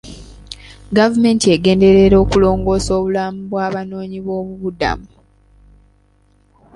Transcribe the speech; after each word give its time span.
Gavumenti 0.97 1.45
egenderera 1.55 2.15
okulongoosa 2.23 2.91
obulamu 2.99 3.39
bwa 3.51 3.65
banoonyi 3.73 4.19
b'obubuddamu. 4.25 5.11